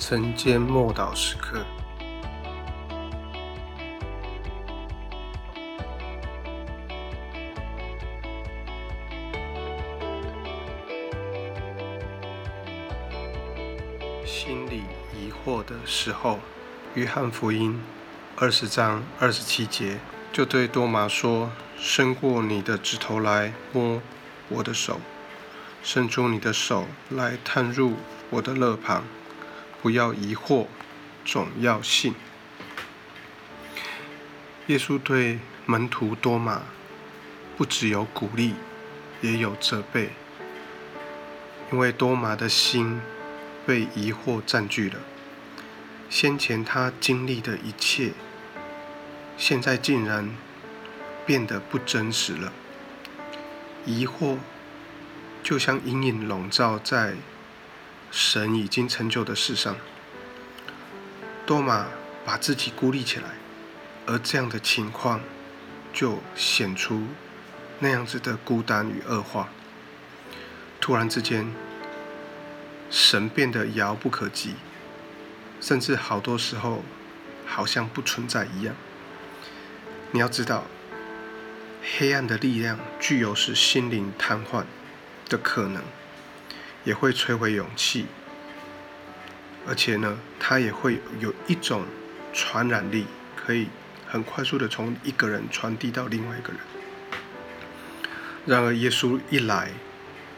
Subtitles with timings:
[0.00, 1.62] 晨间默祷时刻，
[14.24, 14.82] 心里
[15.14, 16.38] 疑惑的时候，
[16.94, 17.78] 约翰福音
[18.36, 20.00] 二十章二十七节
[20.32, 24.00] 就对多马说：“伸过你的指头来摸
[24.48, 24.98] 我的手，
[25.82, 27.92] 伸出你的手来探入
[28.30, 29.04] 我的肋旁。”
[29.82, 30.66] 不要疑惑，
[31.24, 32.14] 总要信。
[34.66, 36.62] 耶稣对门徒多马
[37.56, 38.54] 不只有鼓励，
[39.22, 40.10] 也有责备，
[41.72, 43.00] 因为多马的心
[43.66, 44.98] 被疑惑占据了。
[46.08, 48.12] 先前他经历的一切，
[49.38, 50.30] 现在竟然
[51.24, 52.52] 变得不真实了。
[53.86, 54.36] 疑惑
[55.42, 57.14] 就像阴影笼罩在。
[58.10, 59.76] 神已经成就的事上，
[61.46, 61.86] 多马
[62.24, 63.30] 把自己孤立起来，
[64.06, 65.20] 而这样的情况
[65.92, 67.06] 就显出
[67.78, 69.48] 那样子的孤单与恶化。
[70.80, 71.52] 突然之间，
[72.90, 74.54] 神变得遥不可及，
[75.60, 76.82] 甚至好多时候
[77.46, 78.74] 好像不存在一样。
[80.10, 80.64] 你要知道，
[81.96, 84.64] 黑暗的力量具有使心灵瘫痪
[85.28, 85.82] 的可能。
[86.84, 88.06] 也会摧毁勇气，
[89.66, 91.84] 而且呢，它也会有一种
[92.32, 93.06] 传染力，
[93.36, 93.68] 可以
[94.08, 96.60] 很快速的从一个人传递到另外一个人。
[98.46, 99.70] 然而，耶稣一来，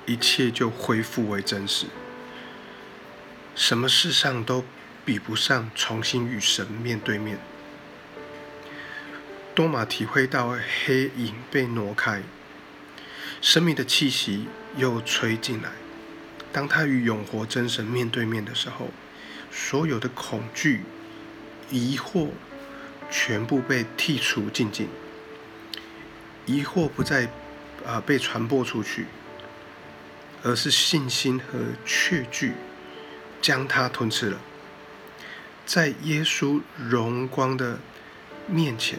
[0.07, 1.87] 一切就恢复为真实。
[3.55, 4.65] 什么事上都
[5.05, 7.39] 比不上重新与神面对面。
[9.55, 12.23] 多马体会到黑影被挪开，
[13.41, 15.71] 生命的气息又吹进来。
[16.53, 18.91] 当他与永活真神面对面的时候，
[19.51, 20.83] 所有的恐惧、
[21.71, 22.29] 疑惑
[23.11, 24.89] 全部被剔除净尽，
[26.45, 27.31] 疑惑不再
[27.87, 29.07] 啊被传播出去，
[30.43, 32.53] 而是信心和确据
[33.41, 34.39] 将它吞吃了。
[35.65, 37.79] 在耶稣荣光的
[38.47, 38.99] 面前，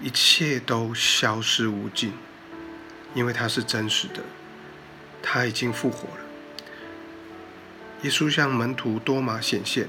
[0.00, 2.12] 一切都消失无尽，
[3.14, 4.22] 因为它是真实的。
[5.22, 6.24] 他已经复活了。
[8.02, 9.88] 耶稣向门徒多马显现，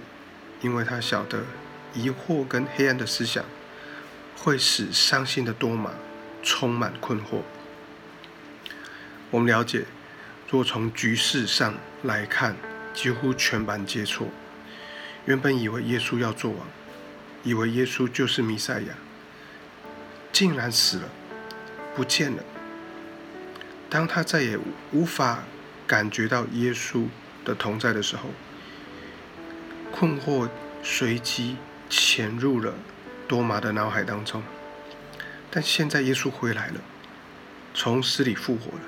[0.61, 1.45] 因为他晓得
[1.93, 3.45] 疑惑跟黑暗的思想
[4.37, 5.91] 会使伤心的多马
[6.43, 7.41] 充满困惑。
[9.29, 9.85] 我们了解，
[10.49, 12.57] 若从局势上来看，
[12.93, 14.27] 几乎全盘皆错。
[15.25, 16.67] 原本以为耶稣要做王，
[17.43, 18.95] 以为耶稣就是弥赛亚，
[20.33, 21.09] 竟然死了，
[21.95, 22.43] 不见了。
[23.91, 24.57] 当他再也
[24.93, 25.43] 无法
[25.85, 27.07] 感觉到耶稣
[27.43, 28.29] 的同在的时候，
[29.91, 30.47] 困惑
[30.81, 31.57] 随即
[31.89, 32.73] 潜入了
[33.27, 34.41] 多马的脑海当中。
[35.51, 36.75] 但现在耶稣回来了，
[37.73, 38.83] 从死里复活了，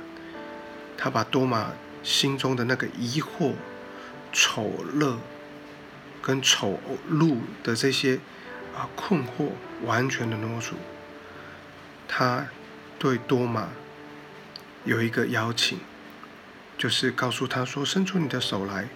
[0.97, 3.55] 他把多马心中的那个疑惑、
[4.31, 4.63] 丑
[4.93, 5.19] 恶
[6.21, 6.79] 跟丑
[7.11, 8.21] 陋的这些
[8.73, 9.49] 啊困惑
[9.83, 10.77] 完全的挪除。
[12.07, 12.47] 他
[12.97, 13.67] 对多马。
[14.85, 15.79] 有一个邀请，
[16.77, 18.89] 就是告诉他说：“伸出你的手来，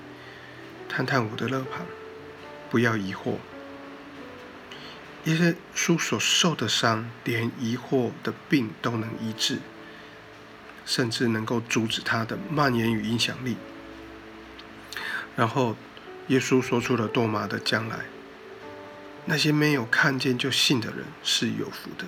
[0.89, 1.85] 探探我的肋旁，
[2.69, 3.37] 不要疑惑。
[5.23, 9.59] 耶稣所受的伤，连疑惑的病都能医治，
[10.85, 13.57] 甚至能够阻止他的蔓延与影响力。”
[15.35, 15.75] 然后，
[16.27, 17.99] 耶稣说出了多马的将来：
[19.25, 22.05] 那些没有看见就信的人是有福的。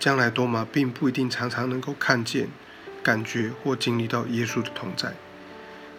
[0.00, 2.48] 将来多玛并不一定常常能够看见、
[3.02, 5.14] 感觉或经历到耶稣的同在，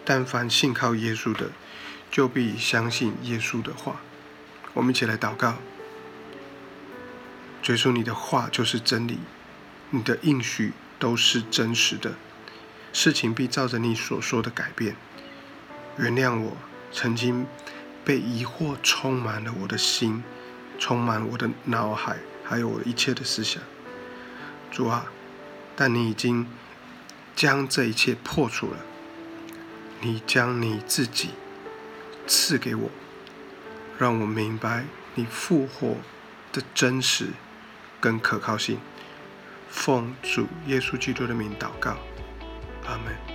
[0.04, 1.52] 但凡信靠耶稣的，
[2.10, 4.00] 就必相信耶稣的话。
[4.74, 5.58] 我们一起来祷告：，
[7.62, 9.20] 追溯你的话就是真理，
[9.90, 12.14] 你的应许都是真实的，
[12.92, 14.96] 事情必照着你所说的改变。
[15.96, 16.56] 原谅我
[16.90, 17.46] 曾经
[18.04, 20.24] 被疑惑充满了我的心，
[20.78, 23.62] 充满我的脑海，还有我一切的思想。
[24.72, 25.04] 主啊，
[25.76, 26.46] 但你已经
[27.36, 28.78] 将这一切破除了。
[30.00, 31.28] 你将你自己
[32.26, 32.90] 赐给我，
[33.98, 35.98] 让我明白你复活
[36.52, 37.28] 的真实
[38.00, 38.80] 跟可靠性。
[39.68, 41.96] 奉主耶稣基督的名祷告，
[42.86, 43.31] 阿门。